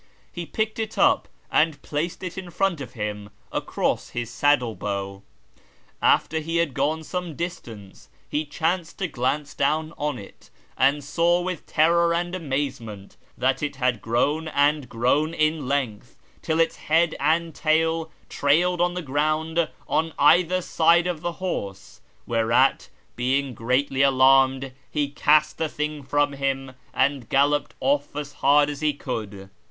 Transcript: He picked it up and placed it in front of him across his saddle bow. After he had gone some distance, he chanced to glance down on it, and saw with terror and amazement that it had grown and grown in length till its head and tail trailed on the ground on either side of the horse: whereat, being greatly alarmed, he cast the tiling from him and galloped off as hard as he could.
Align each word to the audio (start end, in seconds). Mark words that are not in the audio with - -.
He 0.31 0.47
picked 0.47 0.79
it 0.79 0.97
up 0.97 1.27
and 1.51 1.79
placed 1.83 2.23
it 2.23 2.35
in 2.35 2.49
front 2.49 2.81
of 2.81 2.93
him 2.93 3.29
across 3.51 4.09
his 4.09 4.31
saddle 4.31 4.73
bow. 4.73 5.21
After 6.01 6.39
he 6.39 6.57
had 6.57 6.73
gone 6.73 7.03
some 7.03 7.35
distance, 7.35 8.09
he 8.27 8.43
chanced 8.43 8.97
to 8.97 9.07
glance 9.07 9.53
down 9.53 9.93
on 9.99 10.17
it, 10.17 10.49
and 10.75 11.03
saw 11.03 11.41
with 11.43 11.67
terror 11.67 12.15
and 12.15 12.33
amazement 12.33 13.15
that 13.37 13.61
it 13.61 13.75
had 13.75 14.01
grown 14.01 14.47
and 14.47 14.89
grown 14.89 15.35
in 15.35 15.67
length 15.67 16.17
till 16.41 16.59
its 16.59 16.77
head 16.77 17.13
and 17.19 17.53
tail 17.53 18.09
trailed 18.27 18.81
on 18.81 18.95
the 18.95 19.03
ground 19.03 19.69
on 19.87 20.13
either 20.17 20.63
side 20.63 21.05
of 21.05 21.21
the 21.21 21.33
horse: 21.33 22.01
whereat, 22.25 22.89
being 23.15 23.53
greatly 23.53 24.01
alarmed, 24.01 24.73
he 24.89 25.09
cast 25.09 25.59
the 25.59 25.69
tiling 25.69 26.01
from 26.01 26.33
him 26.33 26.71
and 26.91 27.29
galloped 27.29 27.75
off 27.79 28.15
as 28.15 28.33
hard 28.33 28.67
as 28.67 28.81
he 28.81 28.93
could. 28.95 29.51